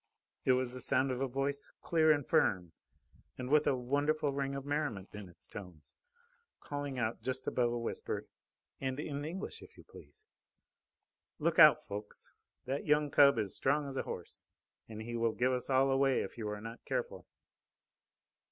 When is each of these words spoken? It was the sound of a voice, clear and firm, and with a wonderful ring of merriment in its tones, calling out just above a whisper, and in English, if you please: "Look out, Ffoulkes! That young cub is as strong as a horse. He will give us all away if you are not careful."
It 0.45 0.53
was 0.53 0.73
the 0.73 0.81
sound 0.81 1.11
of 1.11 1.21
a 1.21 1.27
voice, 1.27 1.71
clear 1.79 2.11
and 2.11 2.27
firm, 2.27 2.71
and 3.37 3.51
with 3.51 3.67
a 3.67 3.75
wonderful 3.75 4.33
ring 4.33 4.55
of 4.55 4.65
merriment 4.65 5.09
in 5.13 5.29
its 5.29 5.45
tones, 5.45 5.95
calling 6.59 6.97
out 6.97 7.21
just 7.21 7.45
above 7.45 7.71
a 7.71 7.77
whisper, 7.77 8.25
and 8.79 8.99
in 8.99 9.23
English, 9.23 9.61
if 9.61 9.77
you 9.77 9.83
please: 9.83 10.25
"Look 11.37 11.59
out, 11.59 11.77
Ffoulkes! 11.79 12.33
That 12.65 12.87
young 12.87 13.11
cub 13.11 13.37
is 13.37 13.51
as 13.51 13.55
strong 13.55 13.87
as 13.87 13.95
a 13.95 14.01
horse. 14.01 14.47
He 14.87 15.15
will 15.15 15.33
give 15.33 15.51
us 15.51 15.69
all 15.69 15.91
away 15.91 16.23
if 16.23 16.35
you 16.35 16.49
are 16.49 16.61
not 16.61 16.83
careful." 16.83 17.27